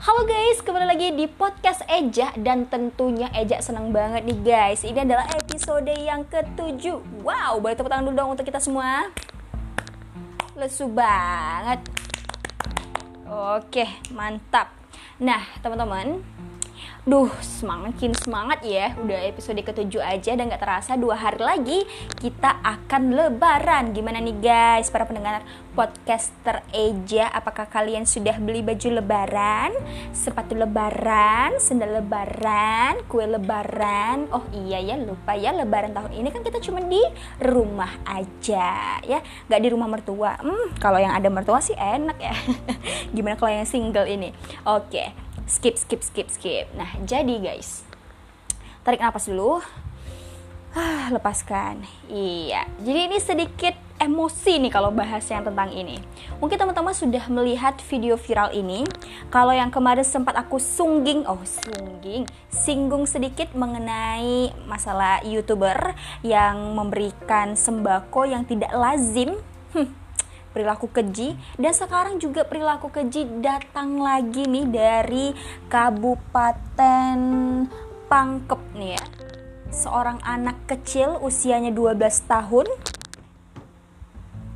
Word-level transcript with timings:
Halo 0.00 0.24
guys, 0.24 0.64
kembali 0.64 0.88
lagi 0.88 1.12
di 1.12 1.28
podcast 1.28 1.84
Eja 1.84 2.32
dan 2.40 2.64
tentunya 2.64 3.28
Eja 3.36 3.60
senang 3.60 3.92
banget 3.92 4.24
nih 4.24 4.40
guys. 4.40 4.88
Ini 4.88 5.04
adalah 5.04 5.28
episode 5.36 5.92
yang 6.00 6.24
ketujuh. 6.24 7.20
Wow, 7.20 7.60
boleh 7.60 7.76
tepuk 7.76 7.92
tangan 7.92 8.08
dulu 8.08 8.16
dong 8.16 8.32
untuk 8.32 8.48
kita 8.48 8.56
semua. 8.56 9.12
Lesu 10.56 10.88
banget. 10.88 11.84
Oke, 13.28 13.84
mantap. 14.16 14.72
Nah, 15.20 15.44
teman-teman, 15.60 16.24
Duh, 17.06 17.30
semakin 17.38 18.12
semangat 18.18 18.66
ya. 18.66 18.98
Udah 18.98 19.22
episode 19.30 19.62
ketujuh 19.62 20.02
aja 20.02 20.34
dan 20.34 20.50
gak 20.50 20.58
terasa 20.58 20.98
dua 20.98 21.14
hari 21.14 21.38
lagi 21.38 21.78
kita 22.18 22.58
akan 22.66 23.14
lebaran. 23.14 23.94
Gimana 23.94 24.18
nih 24.18 24.36
guys, 24.42 24.90
para 24.90 25.06
pendengar 25.06 25.46
podcaster 25.78 26.66
Eja? 26.74 27.30
Apakah 27.30 27.70
kalian 27.70 28.10
sudah 28.10 28.42
beli 28.42 28.64
baju 28.66 28.98
lebaran, 28.98 29.70
sepatu 30.10 30.58
lebaran, 30.58 31.62
sendal 31.62 32.02
lebaran, 32.02 33.06
kue 33.06 33.22
lebaran? 33.22 34.26
Oh 34.34 34.42
iya 34.66 34.82
ya, 34.82 34.98
lupa 34.98 35.38
ya 35.38 35.54
lebaran 35.54 35.94
tahun 35.94 36.10
ini 36.10 36.28
kan 36.34 36.42
kita 36.42 36.58
cuma 36.58 36.82
di 36.82 37.02
rumah 37.38 38.02
aja 38.02 38.98
ya. 39.06 39.22
Gak 39.46 39.62
di 39.62 39.68
rumah 39.70 39.86
mertua. 39.86 40.42
Hmm, 40.42 40.74
kalau 40.82 40.98
yang 40.98 41.14
ada 41.14 41.30
mertua 41.30 41.62
sih 41.62 41.78
enak 41.78 42.18
ya. 42.18 42.34
Gimana 43.14 43.38
kalau 43.38 43.52
yang 43.54 43.68
single 43.68 44.10
ini? 44.10 44.34
Oke 44.66 45.25
skip 45.46 45.78
skip 45.78 46.02
skip 46.02 46.28
skip. 46.28 46.66
Nah 46.74 46.90
jadi 47.06 47.38
guys 47.40 47.86
tarik 48.86 49.02
nafas 49.02 49.26
dulu. 49.26 49.58
Ah, 50.76 51.08
lepaskan. 51.08 51.88
Iya. 52.12 52.68
Jadi 52.84 53.00
ini 53.08 53.16
sedikit 53.16 53.72
emosi 53.96 54.60
nih 54.60 54.68
kalau 54.68 54.92
bahas 54.92 55.24
yang 55.24 55.40
tentang 55.40 55.72
ini. 55.72 56.04
Mungkin 56.36 56.60
teman-teman 56.60 56.92
sudah 56.92 57.24
melihat 57.32 57.80
video 57.88 58.20
viral 58.20 58.52
ini. 58.52 58.84
Kalau 59.32 59.56
yang 59.56 59.72
kemarin 59.72 60.04
sempat 60.04 60.36
aku 60.36 60.60
sungging 60.60 61.24
oh 61.24 61.40
sungging 61.48 62.28
singgung 62.52 63.08
sedikit 63.08 63.56
mengenai 63.56 64.52
masalah 64.68 65.24
youtuber 65.24 65.96
yang 66.20 66.76
memberikan 66.76 67.56
sembako 67.56 68.28
yang 68.28 68.44
tidak 68.44 68.70
lazim. 68.76 69.40
Hmm 69.72 70.05
perilaku 70.56 70.88
keji 70.88 71.36
dan 71.60 71.76
sekarang 71.76 72.16
juga 72.16 72.48
perilaku 72.48 72.88
keji 72.88 73.44
datang 73.44 74.00
lagi 74.00 74.48
nih 74.48 74.64
dari 74.64 75.26
Kabupaten 75.68 77.18
Pangkep 78.08 78.62
nih 78.72 78.96
ya. 78.96 79.04
Seorang 79.68 80.24
anak 80.24 80.64
kecil 80.64 81.20
usianya 81.20 81.68
12 81.76 82.00
tahun 82.24 82.64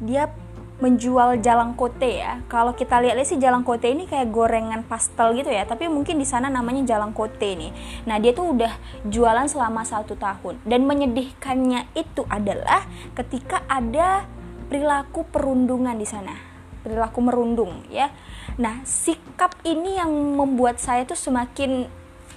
dia 0.01 0.33
menjual 0.81 1.45
jalang 1.45 1.77
kote 1.77 2.25
ya. 2.25 2.41
Kalau 2.49 2.73
kita 2.73 3.05
lihat 3.05 3.21
sih 3.29 3.37
jalang 3.37 3.61
kote 3.61 3.85
ini 3.85 4.09
kayak 4.09 4.33
gorengan 4.33 4.81
pastel 4.89 5.37
gitu 5.37 5.53
ya, 5.53 5.69
tapi 5.69 5.93
mungkin 5.93 6.17
di 6.17 6.25
sana 6.25 6.49
namanya 6.49 6.97
jalang 6.97 7.13
kote 7.13 7.53
nih. 7.53 7.69
Nah 8.09 8.17
dia 8.17 8.33
tuh 8.33 8.57
udah 8.57 8.73
jualan 9.05 9.45
selama 9.45 9.85
satu 9.85 10.17
tahun 10.17 10.65
dan 10.65 10.89
menyedihkannya 10.89 11.93
itu 11.93 12.25
adalah 12.33 12.89
ketika 13.13 13.61
ada 13.69 14.25
perilaku 14.71 15.27
perundungan 15.27 15.99
di 15.99 16.07
sana. 16.07 16.39
Perilaku 16.87 17.19
merundung 17.21 17.85
ya. 17.91 18.15
Nah 18.57 18.87
sikap 18.87 19.59
ini 19.67 19.99
yang 19.99 20.15
membuat 20.39 20.79
saya 20.79 21.03
tuh 21.03 21.19
semakin 21.19 21.91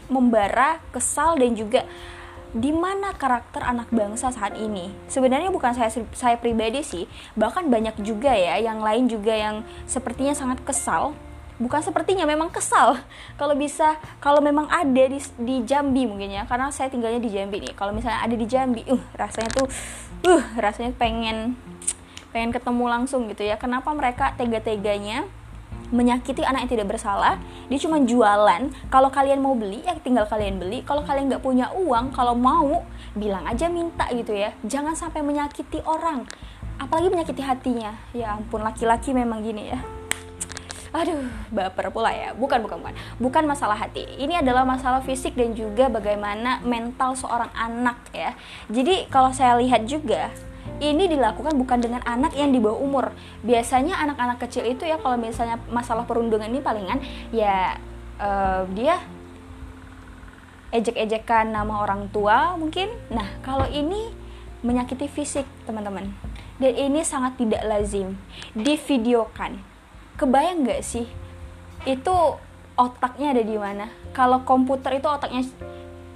membara 0.10 0.82
kesal 0.92 1.38
dan 1.38 1.54
juga 1.54 1.86
di 2.54 2.70
mana 2.70 3.14
karakter 3.18 3.62
anak 3.62 3.94
bangsa 3.94 4.34
saat 4.34 4.58
ini. 4.58 4.90
Sebenarnya 5.06 5.54
bukan 5.54 5.78
saya 5.78 5.94
saya 5.94 6.36
pribadi 6.42 6.82
sih 6.82 7.06
bahkan 7.38 7.70
banyak 7.70 8.02
juga 8.02 8.34
ya 8.34 8.58
yang 8.58 8.82
lain 8.82 9.06
juga 9.06 9.32
yang 9.32 9.62
sepertinya 9.86 10.34
sangat 10.34 10.60
kesal. 10.66 11.14
Bukan 11.62 11.86
sepertinya 11.86 12.26
memang 12.26 12.50
kesal. 12.50 12.98
Kalau 13.40 13.54
bisa 13.54 13.96
kalau 14.18 14.42
memang 14.42 14.66
ada 14.74 15.06
di, 15.06 15.22
di 15.38 15.62
Jambi 15.64 16.10
mungkin 16.10 16.34
ya 16.34 16.50
karena 16.50 16.74
saya 16.74 16.90
tinggalnya 16.90 17.22
di 17.22 17.30
Jambi 17.30 17.62
nih. 17.62 17.78
Kalau 17.78 17.94
misalnya 17.94 18.26
ada 18.26 18.36
di 18.36 18.46
Jambi 18.50 18.82
uh 18.90 19.02
rasanya 19.16 19.50
tuh 19.54 19.70
uh 20.26 20.44
rasanya 20.58 20.98
pengen 20.98 21.56
pengen 22.34 22.50
ketemu 22.50 22.86
langsung 22.90 23.30
gitu 23.30 23.46
ya. 23.46 23.56
Kenapa 23.56 23.94
mereka 23.94 24.34
tega-teganya 24.34 25.30
menyakiti 25.94 26.42
anak 26.42 26.66
yang 26.66 26.72
tidak 26.82 26.98
bersalah? 26.98 27.38
Dia 27.70 27.78
cuma 27.78 28.02
jualan. 28.02 28.74
Kalau 28.90 29.14
kalian 29.14 29.40
mau 29.40 29.54
beli 29.54 29.86
ya 29.86 29.94
tinggal 30.02 30.26
kalian 30.26 30.58
beli. 30.58 30.82
Kalau 30.82 31.06
kalian 31.06 31.30
nggak 31.30 31.46
punya 31.46 31.70
uang 31.72 32.10
kalau 32.12 32.34
mau 32.34 32.84
bilang 33.14 33.46
aja 33.46 33.70
minta 33.70 34.10
gitu 34.10 34.34
ya. 34.34 34.52
Jangan 34.66 34.98
sampai 34.98 35.22
menyakiti 35.22 35.86
orang. 35.86 36.26
Apalagi 36.82 37.14
menyakiti 37.14 37.46
hatinya. 37.46 37.94
Ya 38.12 38.34
ampun 38.34 38.66
laki-laki 38.66 39.14
memang 39.14 39.46
gini 39.46 39.70
ya. 39.70 39.80
Aduh 40.94 41.26
baper 41.54 41.90
pula 41.94 42.10
ya. 42.14 42.34
Bukan 42.34 42.66
bukan 42.66 42.82
bukan. 42.82 42.94
Bukan 43.22 43.44
masalah 43.46 43.78
hati. 43.78 44.06
Ini 44.18 44.42
adalah 44.42 44.66
masalah 44.66 45.06
fisik 45.06 45.38
dan 45.38 45.54
juga 45.54 45.90
bagaimana 45.90 46.62
mental 46.66 47.14
seorang 47.14 47.54
anak 47.54 47.98
ya. 48.14 48.34
Jadi 48.70 49.10
kalau 49.14 49.30
saya 49.30 49.58
lihat 49.62 49.86
juga 49.86 50.34
ini 50.80 51.08
dilakukan 51.08 51.56
bukan 51.56 51.80
dengan 51.80 52.02
anak 52.04 52.36
yang 52.36 52.52
di 52.52 52.60
bawah 52.60 52.80
umur. 52.80 53.06
Biasanya 53.44 54.00
anak-anak 54.04 54.44
kecil 54.48 54.68
itu 54.68 54.84
ya 54.84 55.00
kalau 55.00 55.16
misalnya 55.16 55.60
masalah 55.72 56.04
perundungan 56.04 56.50
ini 56.50 56.64
palingan 56.64 57.00
ya 57.32 57.80
uh, 58.20 58.68
dia 58.72 59.00
ejek-ejekan 60.74 61.54
nama 61.54 61.86
orang 61.86 62.10
tua 62.10 62.58
mungkin. 62.58 62.90
Nah, 63.14 63.30
kalau 63.46 63.70
ini 63.70 64.10
menyakiti 64.66 65.06
fisik, 65.06 65.46
teman-teman. 65.70 66.10
Dan 66.58 66.74
ini 66.74 67.06
sangat 67.06 67.38
tidak 67.38 67.62
lazim 67.68 68.18
divideokan. 68.58 69.62
Kebayang 70.18 70.66
nggak 70.66 70.82
sih? 70.82 71.06
Itu 71.86 72.40
otaknya 72.74 73.38
ada 73.38 73.44
di 73.46 73.56
mana? 73.60 73.92
Kalau 74.16 74.42
komputer 74.48 74.98
itu 74.98 75.06
otaknya 75.06 75.46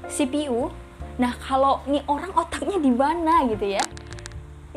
CPU, 0.08 0.72
nah 1.20 1.36
kalau 1.36 1.84
nih 1.86 2.02
orang 2.08 2.32
otaknya 2.34 2.80
di 2.80 2.90
mana 2.90 3.46
gitu 3.52 3.78
ya? 3.78 3.84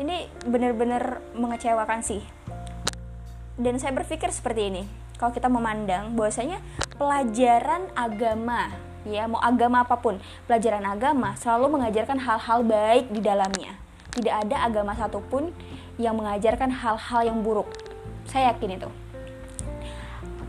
Ini 0.01 0.25
benar-benar 0.49 1.21
mengecewakan 1.37 2.01
sih. 2.01 2.25
Dan 3.61 3.77
saya 3.77 3.93
berpikir 3.93 4.33
seperti 4.33 4.73
ini 4.73 4.83
kalau 5.21 5.29
kita 5.29 5.45
memandang 5.45 6.17
bahwasanya 6.17 6.57
pelajaran 6.97 7.93
agama 7.93 8.73
ya 9.05 9.25
mau 9.25 9.41
agama 9.41 9.81
apa 9.81 9.97
pun 9.97 10.21
pelajaran 10.45 10.85
agama 10.85 11.33
selalu 11.37 11.77
mengajarkan 11.77 12.17
hal-hal 12.21 12.65
baik 12.65 13.05
di 13.13 13.21
dalamnya. 13.21 13.77
Tidak 14.11 14.33
ada 14.33 14.67
agama 14.67 14.97
satupun 14.97 15.53
yang 15.95 16.17
mengajarkan 16.17 16.73
hal-hal 16.73 17.21
yang 17.21 17.39
buruk. 17.45 17.69
Saya 18.27 18.51
yakin 18.53 18.81
itu. 18.81 18.89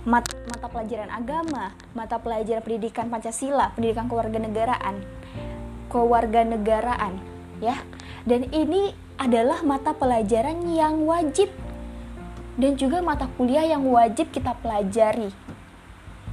Mat 0.03 0.27
mata 0.51 0.67
pelajaran 0.67 1.11
agama, 1.15 1.71
mata 1.95 2.19
pelajaran 2.19 2.59
pendidikan 2.59 3.07
Pancasila, 3.07 3.71
pendidikan 3.79 4.11
kewarganegaraan, 4.11 4.99
kewarganegaraan, 5.87 7.23
ya. 7.63 7.79
Dan 8.23 8.47
ini 8.55 8.95
adalah 9.19 9.67
mata 9.67 9.91
pelajaran 9.95 10.63
yang 10.71 11.03
wajib 11.07 11.51
dan 12.55 12.79
juga 12.79 13.03
mata 13.03 13.27
kuliah 13.35 13.67
yang 13.67 13.83
wajib 13.89 14.31
kita 14.31 14.55
pelajari. 14.61 15.33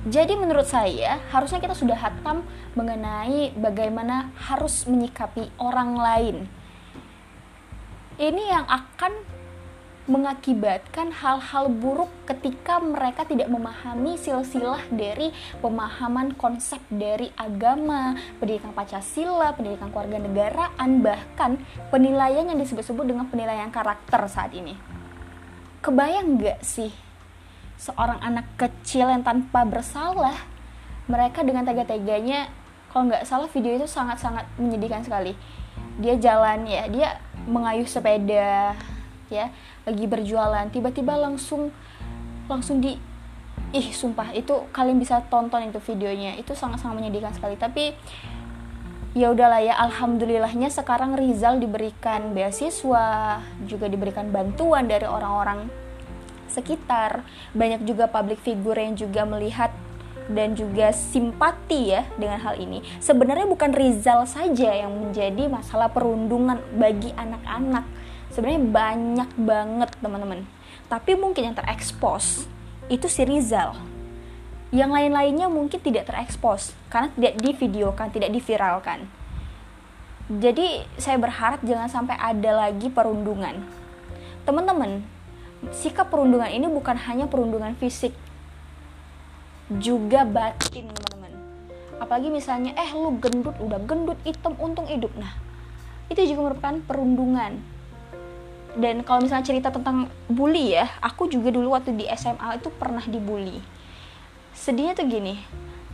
Jadi 0.08 0.34
menurut 0.40 0.64
saya 0.64 1.20
harusnya 1.28 1.60
kita 1.60 1.76
sudah 1.76 1.98
hatam 2.00 2.48
mengenai 2.72 3.52
bagaimana 3.60 4.32
harus 4.40 4.88
menyikapi 4.88 5.52
orang 5.60 5.92
lain. 6.00 6.38
Ini 8.16 8.44
yang 8.52 8.66
akan 8.68 9.39
mengakibatkan 10.10 11.14
hal-hal 11.14 11.70
buruk 11.70 12.10
ketika 12.26 12.82
mereka 12.82 13.24
tidak 13.30 13.46
memahami 13.48 14.18
silsilah 14.18 14.82
dari 14.90 15.30
pemahaman 15.62 16.34
konsep 16.34 16.82
dari 16.90 17.30
agama, 17.38 18.18
pendidikan 18.42 18.74
Pancasila, 18.74 19.54
pendidikan 19.54 19.94
keluarga 19.94 20.18
negaraan, 20.18 21.06
bahkan 21.06 21.62
penilaian 21.94 22.50
yang 22.50 22.58
disebut-sebut 22.58 23.06
dengan 23.06 23.30
penilaian 23.30 23.70
karakter 23.70 24.26
saat 24.26 24.50
ini. 24.58 24.74
Kebayang 25.86 26.42
gak 26.42 26.60
sih 26.66 26.90
seorang 27.80 28.20
anak 28.20 28.50
kecil 28.60 29.08
yang 29.08 29.24
tanpa 29.24 29.64
bersalah, 29.64 30.36
mereka 31.08 31.48
dengan 31.48 31.64
tega-teganya, 31.64 32.52
kalau 32.92 33.08
nggak 33.08 33.24
salah 33.24 33.48
video 33.48 33.80
itu 33.80 33.88
sangat-sangat 33.88 34.44
menyedihkan 34.60 35.06
sekali. 35.06 35.38
Dia 36.02 36.20
jalan 36.20 36.68
ya, 36.68 36.92
dia 36.92 37.10
mengayuh 37.48 37.88
sepeda, 37.88 38.76
ya 39.30 39.54
lagi 39.86 40.06
berjualan 40.10 40.66
tiba-tiba 40.74 41.18
langsung 41.18 41.74
langsung 42.50 42.82
di 42.82 42.98
ih 43.70 43.94
sumpah 43.94 44.34
itu 44.34 44.66
kalian 44.74 44.98
bisa 44.98 45.22
tonton 45.30 45.70
itu 45.70 45.78
videonya. 45.94 46.38
Itu 46.42 46.58
sangat-sangat 46.58 46.96
menyedihkan 46.98 47.34
sekali. 47.38 47.56
Tapi 47.56 47.94
ya 49.14 49.30
udahlah 49.34 49.62
ya 49.62 49.78
alhamdulillahnya 49.78 50.70
sekarang 50.74 51.18
Rizal 51.18 51.62
diberikan 51.62 52.34
beasiswa 52.34 53.38
juga 53.66 53.86
diberikan 53.90 54.34
bantuan 54.34 54.90
dari 54.90 55.06
orang-orang 55.06 55.70
sekitar. 56.50 57.22
Banyak 57.54 57.86
juga 57.86 58.10
public 58.10 58.42
figure 58.42 58.78
yang 58.82 58.98
juga 58.98 59.22
melihat 59.30 59.70
dan 60.30 60.54
juga 60.54 60.94
simpati 60.94 61.94
ya 61.94 62.06
dengan 62.18 62.42
hal 62.42 62.58
ini. 62.58 62.82
Sebenarnya 63.02 63.50
bukan 63.50 63.74
Rizal 63.74 64.26
saja 64.26 64.74
yang 64.74 64.94
menjadi 64.94 65.46
masalah 65.50 65.90
perundungan 65.90 66.62
bagi 66.78 67.14
anak-anak 67.14 67.86
sebenarnya 68.34 68.62
banyak 68.62 69.30
banget 69.38 69.90
teman-teman 70.00 70.46
tapi 70.90 71.14
mungkin 71.14 71.54
yang 71.54 71.58
terekspos 71.58 72.50
itu 72.90 73.06
si 73.06 73.22
Rizal 73.26 73.78
yang 74.70 74.94
lain-lainnya 74.94 75.50
mungkin 75.50 75.82
tidak 75.82 76.06
terekspos 76.06 76.78
karena 76.94 77.10
tidak 77.18 77.42
divideokan, 77.42 78.14
tidak 78.14 78.30
diviralkan. 78.30 79.10
Jadi 80.30 80.86
saya 81.02 81.18
berharap 81.18 81.66
jangan 81.66 81.90
sampai 81.90 82.14
ada 82.14 82.70
lagi 82.70 82.86
perundungan. 82.94 83.66
Teman-teman, 84.46 85.02
sikap 85.74 86.14
perundungan 86.14 86.54
ini 86.54 86.70
bukan 86.70 87.02
hanya 87.02 87.26
perundungan 87.26 87.74
fisik, 87.82 88.14
juga 89.74 90.22
batin 90.22 90.94
teman-teman. 90.94 91.34
Apalagi 91.98 92.30
misalnya, 92.30 92.78
eh 92.78 92.94
lu 92.94 93.18
gendut, 93.18 93.58
udah 93.58 93.82
gendut, 93.90 94.22
hitam, 94.22 94.54
untung 94.62 94.86
hidup. 94.86 95.10
Nah, 95.18 95.34
itu 96.14 96.22
juga 96.30 96.54
merupakan 96.54 96.78
perundungan. 96.86 97.58
Dan 98.78 99.02
kalau 99.02 99.26
misalnya 99.26 99.46
cerita 99.48 99.74
tentang 99.74 100.12
bully 100.30 100.78
ya, 100.78 100.86
aku 101.02 101.26
juga 101.26 101.50
dulu 101.50 101.74
waktu 101.74 101.98
di 101.98 102.06
SMA 102.14 102.62
itu 102.62 102.70
pernah 102.70 103.02
dibully. 103.02 103.62
Sedihnya 104.54 104.94
tuh 104.94 105.08
gini 105.08 105.40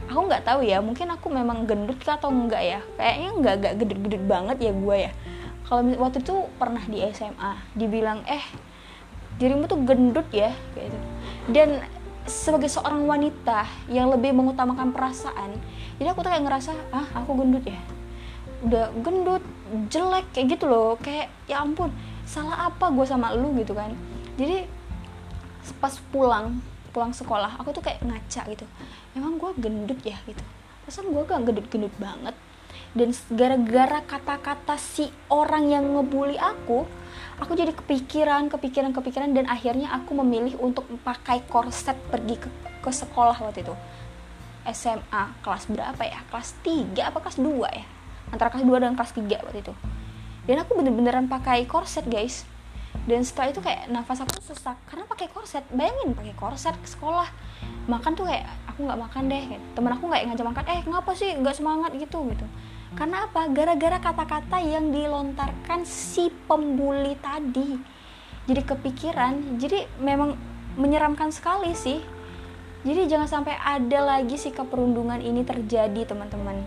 aku 0.06 0.22
nggak 0.30 0.46
tahu 0.46 0.60
ya 0.62 0.78
mungkin 0.86 1.10
aku 1.10 1.28
memang 1.34 1.66
gendut 1.66 1.98
kah 2.02 2.18
atau 2.18 2.30
enggak 2.30 2.62
ya? 2.62 2.80
Kayaknya 2.98 3.30
nggak 3.42 3.56
nggak 3.62 3.74
gendut-gendut 3.82 4.24
banget 4.26 4.58
ya 4.70 4.72
gue 4.74 4.96
ya. 5.10 5.12
Kalau 5.66 5.82
waktu 5.98 6.18
itu 6.22 6.36
pernah 6.62 6.84
di 6.86 7.02
SMA 7.10 7.52
dibilang 7.74 8.22
eh 8.30 8.46
dirimu 9.42 9.66
tuh 9.66 9.82
gendut 9.82 10.28
ya 10.30 10.54
gitu. 10.78 10.98
Dan 11.50 11.82
sebagai 12.26 12.70
seorang 12.70 13.06
wanita 13.06 13.70
yang 13.90 14.10
lebih 14.10 14.34
mengutamakan 14.34 14.90
perasaan 14.90 15.62
jadi 16.02 16.10
aku 16.12 16.26
tuh 16.26 16.32
kayak 16.34 16.44
ngerasa 16.46 16.72
ah 16.94 17.08
aku 17.18 17.32
gendut 17.42 17.66
ya. 17.66 17.80
Udah 18.66 18.94
gendut 19.02 19.44
jelek 19.90 20.26
kayak 20.34 20.58
gitu 20.58 20.66
loh. 20.70 20.98
Kayak 21.02 21.34
ya 21.50 21.62
ampun 21.66 21.90
salah 22.26 22.68
apa 22.68 22.90
gue 22.90 23.06
sama 23.06 23.32
lu 23.38 23.54
gitu 23.62 23.78
kan. 23.78 23.94
Jadi 24.36 24.66
pas 25.78 25.94
pulang 26.12 26.60
pulang 26.92 27.14
sekolah 27.14 27.62
aku 27.62 27.72
tuh 27.72 27.84
kayak 27.86 28.02
ngaca 28.02 28.42
gitu. 28.52 28.66
Emang 29.14 29.38
gue 29.38 29.52
gendut 29.62 30.00
ya 30.02 30.18
gitu. 30.26 30.42
Pesan 30.86 31.10
gue 31.10 31.24
gak 31.24 31.42
gendut-gendut 31.46 31.94
banget. 32.02 32.36
Dan 32.96 33.12
gara-gara 33.32 34.00
kata-kata 34.04 34.76
si 34.80 35.12
orang 35.28 35.68
yang 35.72 35.84
ngebully 35.96 36.40
aku 36.40 36.88
aku 37.36 37.52
jadi 37.52 37.76
kepikiran 37.76 38.48
kepikiran 38.48 38.96
kepikiran 38.96 39.36
dan 39.36 39.52
akhirnya 39.52 39.92
aku 39.92 40.16
memilih 40.24 40.56
untuk 40.64 40.88
pakai 41.04 41.44
korset 41.52 42.00
pergi 42.08 42.40
ke, 42.40 42.48
ke 42.80 42.92
sekolah 42.92 43.36
waktu 43.36 43.64
itu. 43.68 43.76
SMA 44.66 45.24
kelas 45.46 45.70
berapa 45.70 46.04
ya? 46.08 46.20
Kelas 46.32 46.58
3 46.64 47.12
apa 47.12 47.18
kelas 47.22 47.38
2 47.38 47.70
ya? 47.70 47.86
Antara 48.34 48.50
kelas 48.50 48.66
2 48.66 48.82
dan 48.82 48.96
kelas 48.98 49.14
3 49.14 49.46
waktu 49.46 49.62
itu 49.62 49.76
dan 50.46 50.62
aku 50.62 50.78
bener-beneran 50.78 51.26
pakai 51.26 51.66
korset 51.66 52.06
guys. 52.06 52.46
Dan 53.06 53.22
setelah 53.22 53.54
itu 53.54 53.62
kayak 53.62 53.92
nafas 53.92 54.26
aku 54.26 54.42
sesak. 54.42 54.78
Karena 54.90 55.06
pakai 55.06 55.30
korset. 55.30 55.62
Bayangin 55.70 56.18
pakai 56.18 56.34
korset 56.34 56.74
ke 56.80 56.88
sekolah. 56.90 57.28
Makan 57.86 58.12
tuh 58.18 58.26
kayak 58.26 58.46
aku 58.66 58.86
nggak 58.86 59.00
makan 59.02 59.24
deh. 59.30 59.44
Temen 59.78 59.92
aku 59.94 60.04
nggak 60.10 60.22
ngajak 60.32 60.48
makan 60.48 60.66
eh 60.72 60.80
ngapa 60.86 61.12
sih 61.14 61.30
nggak 61.38 61.56
semangat? 61.58 61.92
Gitu 61.94 62.18
gitu. 62.34 62.46
Karena 62.98 63.30
apa? 63.30 63.46
Gara-gara 63.52 63.98
kata-kata 64.02 64.58
yang 64.64 64.90
dilontarkan 64.90 65.86
si 65.86 66.34
pembuli 66.50 67.14
tadi. 67.22 67.78
Jadi 68.50 68.62
kepikiran. 68.62 69.62
Jadi 69.62 69.86
memang 70.02 70.34
menyeramkan 70.78 71.30
sekali 71.30 71.78
sih. 71.78 72.02
Jadi 72.86 73.10
jangan 73.10 73.26
sampai 73.26 73.58
ada 73.58 74.18
lagi 74.18 74.38
sikap 74.38 74.70
perundungan 74.70 75.18
ini 75.18 75.42
terjadi 75.42 76.06
teman-teman. 76.06 76.62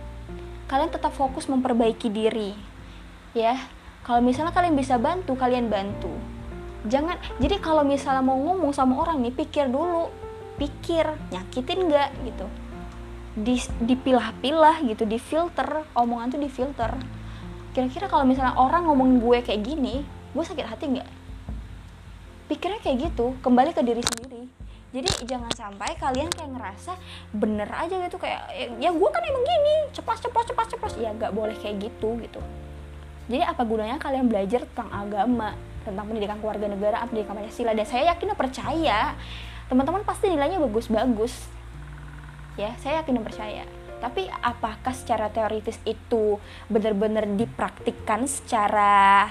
Kalian 0.67 0.91
tetap 0.91 1.15
fokus 1.15 1.47
memperbaiki 1.47 2.11
diri 2.11 2.68
ya 3.37 3.57
kalau 4.09 4.25
misalnya 4.25 4.49
kalian 4.49 4.73
bisa 4.73 4.97
bantu 4.97 5.37
kalian 5.37 5.69
bantu. 5.69 6.09
Jangan 6.87 7.19
jadi 7.37 7.61
kalau 7.61 7.85
misalnya 7.85 8.23
mau 8.23 8.39
ngomong 8.39 8.73
sama 8.73 8.97
orang 8.97 9.21
nih 9.21 9.35
pikir 9.35 9.69
dulu. 9.69 10.09
Pikir 10.57 11.05
nyakitin 11.29 11.85
nggak 11.85 12.09
gitu. 12.25 12.47
Di, 13.37 13.61
dipilah-pilah 13.85 14.81
gitu 14.87 15.05
difilter. 15.05 15.85
Omongan 15.93 16.33
tuh 16.33 16.41
difilter. 16.41 16.91
Kira-kira 17.75 18.09
kalau 18.09 18.25
misalnya 18.25 18.57
orang 18.57 18.89
ngomongin 18.89 19.21
gue 19.21 19.37
kayak 19.45 19.61
gini 19.61 20.01
gue 20.33 20.43
sakit 20.45 20.65
hati 20.65 20.85
nggak? 20.89 21.09
Pikirnya 22.49 22.81
kayak 22.81 23.13
gitu 23.13 23.37
kembali 23.45 23.77
ke 23.77 23.85
diri 23.85 24.01
sendiri. 24.01 24.49
Jadi 24.89 25.29
jangan 25.29 25.53
sampai 25.53 25.93
kalian 26.01 26.33
kayak 26.33 26.49
ngerasa 26.49 26.97
bener 27.29 27.69
aja 27.69 27.93
gitu 28.09 28.17
kayak 28.17 28.49
ya 28.81 28.89
gue 28.89 29.09
kan 29.13 29.21
emang 29.21 29.45
gini 29.45 29.93
cepat 29.93 30.17
cepat 30.17 30.49
cepat 30.49 30.67
cepat 30.73 30.91
ya 30.97 31.13
nggak 31.13 31.29
boleh 31.29 31.53
kayak 31.61 31.77
gitu 31.77 32.17
gitu 32.17 32.41
jadi 33.29 33.45
apa 33.45 33.61
gunanya 33.61 34.01
kalian 34.01 34.25
belajar 34.25 34.65
tentang 34.65 34.89
agama, 34.89 35.53
tentang 35.85 36.05
pendidikan 36.09 36.41
keluarga 36.41 36.65
negara, 36.65 37.05
pendidikan 37.05 37.37
Pancasila 37.37 37.77
dan 37.77 37.85
saya 37.85 38.03
yakin 38.17 38.33
dan 38.33 38.37
percaya 38.37 38.99
teman-teman 39.69 40.01
pasti 40.01 40.33
nilainya 40.33 40.57
bagus-bagus. 40.57 41.45
Ya, 42.57 42.73
saya 42.81 43.05
yakin 43.05 43.21
dan 43.21 43.23
percaya. 43.23 43.63
Tapi 44.01 44.25
apakah 44.41 44.97
secara 44.97 45.29
teoritis 45.29 45.77
itu 45.85 46.41
benar-benar 46.73 47.29
dipraktikkan 47.37 48.25
secara 48.25 49.29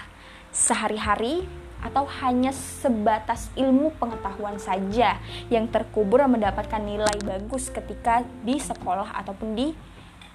sehari-hari 0.54 1.42
atau 1.82 2.06
hanya 2.22 2.54
sebatas 2.54 3.50
ilmu 3.58 3.94
pengetahuan 3.98 4.62
saja 4.62 5.18
yang 5.50 5.66
terkubur 5.66 6.22
dan 6.22 6.30
mendapatkan 6.30 6.82
nilai 6.82 7.18
bagus 7.26 7.70
ketika 7.70 8.22
di 8.46 8.62
sekolah 8.62 9.10
ataupun 9.14 9.58
di 9.58 9.74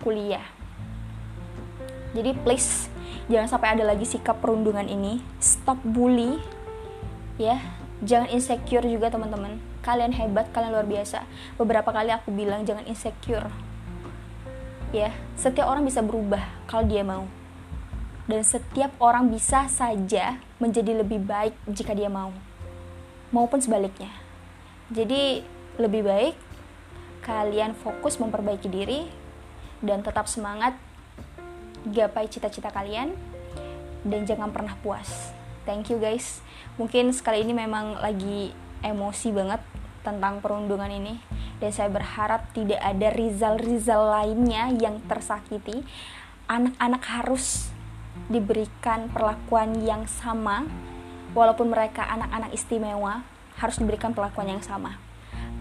kuliah. 0.04 0.44
Jadi 2.14 2.32
please 2.44 2.93
jangan 3.32 3.48
sampai 3.48 3.80
ada 3.80 3.84
lagi 3.88 4.04
sikap 4.08 4.40
perundungan 4.44 4.88
ini. 4.88 5.24
Stop 5.40 5.80
bully. 5.84 6.40
Ya 7.40 7.60
jangan 8.04 8.30
insecure 8.32 8.84
juga 8.84 9.12
teman-teman. 9.12 9.60
Kalian 9.84 10.16
hebat 10.16 10.52
kalian 10.52 10.72
luar 10.76 10.88
biasa. 10.88 11.24
Beberapa 11.60 11.92
kali 11.92 12.12
aku 12.12 12.32
bilang 12.32 12.64
jangan 12.64 12.88
insecure. 12.88 13.48
Ya 14.94 15.12
setiap 15.36 15.68
orang 15.68 15.84
bisa 15.84 16.04
berubah 16.04 16.44
kalau 16.68 16.88
dia 16.88 17.02
mau. 17.02 17.26
Dan 18.24 18.40
setiap 18.48 18.96
orang 19.04 19.28
bisa 19.28 19.68
saja 19.68 20.40
menjadi 20.56 21.04
lebih 21.04 21.20
baik 21.28 21.56
jika 21.68 21.92
dia 21.92 22.08
mau. 22.08 22.32
Maupun 23.36 23.60
sebaliknya. 23.60 24.14
Jadi 24.94 25.44
lebih 25.76 26.06
baik 26.06 26.36
kalian 27.24 27.72
fokus 27.74 28.20
memperbaiki 28.20 28.68
diri 28.68 29.08
dan 29.84 30.04
tetap 30.04 30.28
semangat 30.28 30.76
gapai 31.88 32.32
cita-cita 32.32 32.72
kalian 32.72 33.16
dan 34.04 34.24
jangan 34.24 34.52
pernah 34.52 34.76
puas. 34.80 35.32
Thank 35.64 35.92
you 35.92 36.00
guys. 36.00 36.44
Mungkin 36.76 37.16
sekali 37.16 37.44
ini 37.44 37.56
memang 37.56 38.00
lagi 38.00 38.52
emosi 38.84 39.32
banget 39.32 39.62
tentang 40.04 40.44
perundungan 40.44 40.92
ini 40.92 41.16
dan 41.64 41.72
saya 41.72 41.88
berharap 41.88 42.52
tidak 42.52 42.84
ada 42.84 43.08
Rizal-Rizal 43.16 44.04
lainnya 44.12 44.76
yang 44.76 45.00
tersakiti. 45.08 45.88
Anak-anak 46.52 47.04
harus 47.08 47.72
diberikan 48.28 49.08
perlakuan 49.10 49.80
yang 49.82 50.04
sama 50.06 50.68
walaupun 51.32 51.72
mereka 51.72 52.04
anak-anak 52.06 52.52
istimewa 52.52 53.24
harus 53.58 53.80
diberikan 53.80 54.12
perlakuan 54.12 54.60
yang 54.60 54.62
sama 54.62 55.00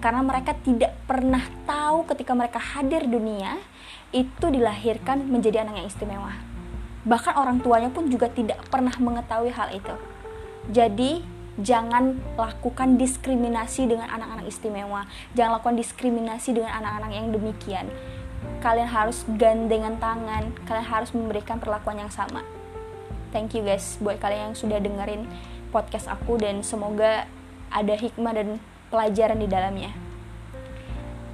karena 0.02 0.20
mereka 0.26 0.58
tidak 0.66 0.98
pernah 1.06 1.46
tahu 1.62 2.02
ketika 2.10 2.34
mereka 2.34 2.58
hadir 2.58 3.06
dunia 3.06 3.62
itu 4.10 4.46
dilahirkan 4.50 5.22
menjadi 5.30 5.62
anak 5.62 5.78
yang 5.78 5.88
istimewa. 5.88 6.34
Bahkan 7.06 7.38
orang 7.38 7.62
tuanya 7.62 7.88
pun 7.88 8.10
juga 8.10 8.26
tidak 8.26 8.58
pernah 8.66 8.92
mengetahui 8.98 9.54
hal 9.54 9.70
itu. 9.70 9.94
Jadi, 10.74 11.22
jangan 11.58 12.18
lakukan 12.34 12.98
diskriminasi 12.98 13.90
dengan 13.90 14.10
anak-anak 14.10 14.46
istimewa. 14.50 15.06
Jangan 15.38 15.58
lakukan 15.58 15.78
diskriminasi 15.78 16.50
dengan 16.54 16.74
anak-anak 16.82 17.10
yang 17.14 17.26
demikian. 17.30 17.86
Kalian 18.62 18.90
harus 18.90 19.22
gandengan 19.38 19.98
tangan, 20.02 20.50
kalian 20.66 20.86
harus 20.86 21.10
memberikan 21.14 21.62
perlakuan 21.62 21.98
yang 21.98 22.10
sama. 22.10 22.42
Thank 23.30 23.54
you 23.56 23.64
guys 23.64 23.96
buat 24.02 24.20
kalian 24.20 24.52
yang 24.52 24.56
sudah 24.58 24.78
dengerin 24.82 25.24
podcast 25.72 26.10
aku 26.10 26.36
dan 26.36 26.60
semoga 26.60 27.24
ada 27.72 27.94
hikmah 27.96 28.34
dan 28.36 28.60
pelajaran 28.92 29.40
di 29.40 29.48
dalamnya. 29.48 29.90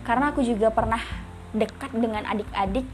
Karena 0.07 0.31
aku 0.31 0.47
juga 0.47 0.71
pernah 0.71 1.03
dekat 1.51 1.91
dengan 1.93 2.23
adik-adik 2.25 2.87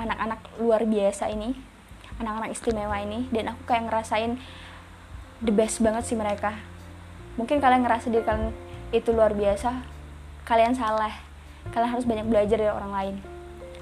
anak-anak 0.00 0.40
luar 0.58 0.82
biasa 0.88 1.28
ini 1.28 1.52
anak-anak 2.18 2.50
istimewa 2.54 2.96
ini 3.02 3.28
dan 3.34 3.52
aku 3.54 3.62
kayak 3.66 3.88
ngerasain 3.88 4.38
the 5.42 5.52
best 5.54 5.80
banget 5.80 6.06
sih 6.06 6.16
mereka. 6.18 6.54
Mungkin 7.40 7.58
kalian 7.58 7.82
ngerasa 7.84 8.12
diri 8.12 8.24
kalian 8.24 8.52
itu 8.92 9.10
luar 9.14 9.32
biasa 9.32 9.82
kalian 10.44 10.76
salah. 10.76 11.12
Kalian 11.70 11.90
harus 11.94 12.06
banyak 12.06 12.26
belajar 12.26 12.58
dari 12.58 12.72
orang 12.72 12.92
lain. 12.92 13.16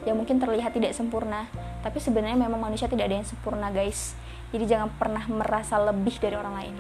Yang 0.05 0.17
mungkin 0.17 0.37
terlihat 0.41 0.77
tidak 0.77 0.93
sempurna 0.97 1.49
tapi 1.81 1.97
sebenarnya 1.97 2.37
memang 2.37 2.61
manusia 2.61 2.87
tidak 2.89 3.09
ada 3.09 3.21
yang 3.21 3.29
sempurna 3.29 3.73
guys. 3.73 4.15
Jadi 4.51 4.65
jangan 4.67 4.91
pernah 4.95 5.25
merasa 5.31 5.79
lebih 5.79 6.17
dari 6.19 6.37
orang 6.37 6.55
lain. 6.57 6.75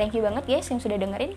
Thank 0.00 0.16
you 0.16 0.22
banget 0.24 0.44
guys 0.48 0.66
yang 0.72 0.80
sudah 0.80 0.96
dengerin 0.96 1.36